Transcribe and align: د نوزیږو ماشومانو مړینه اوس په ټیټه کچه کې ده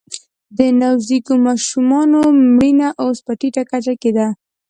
د 0.57 0.59
نوزیږو 0.81 1.35
ماشومانو 1.47 2.19
مړینه 2.53 2.87
اوس 3.03 3.17
په 3.25 3.31
ټیټه 3.39 3.63
کچه 3.71 3.93
کې 4.01 4.11
ده 4.17 4.27